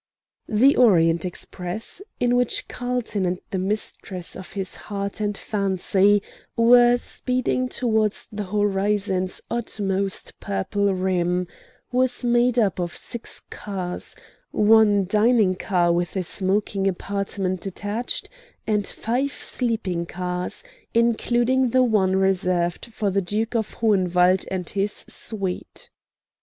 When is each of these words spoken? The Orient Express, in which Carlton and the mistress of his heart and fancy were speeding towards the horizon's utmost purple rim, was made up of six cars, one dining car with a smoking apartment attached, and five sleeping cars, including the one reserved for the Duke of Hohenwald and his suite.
The 0.49 0.75
Orient 0.77 1.25
Express, 1.25 2.01
in 2.19 2.35
which 2.35 2.67
Carlton 2.67 3.23
and 3.23 3.39
the 3.51 3.59
mistress 3.59 4.35
of 4.35 4.53
his 4.53 4.73
heart 4.89 5.19
and 5.21 5.37
fancy 5.37 6.23
were 6.55 6.97
speeding 6.97 7.69
towards 7.69 8.27
the 8.31 8.45
horizon's 8.45 9.41
utmost 9.51 10.39
purple 10.39 10.91
rim, 10.95 11.45
was 11.91 12.23
made 12.23 12.57
up 12.57 12.79
of 12.79 12.97
six 12.97 13.41
cars, 13.51 14.15
one 14.49 15.05
dining 15.05 15.53
car 15.53 15.93
with 15.93 16.15
a 16.15 16.23
smoking 16.23 16.87
apartment 16.87 17.63
attached, 17.67 18.27
and 18.65 18.87
five 18.87 19.31
sleeping 19.33 20.07
cars, 20.07 20.63
including 20.95 21.69
the 21.69 21.83
one 21.83 22.15
reserved 22.15 22.87
for 22.87 23.11
the 23.11 23.21
Duke 23.21 23.53
of 23.53 23.75
Hohenwald 23.75 24.45
and 24.49 24.67
his 24.67 25.05
suite. 25.07 25.91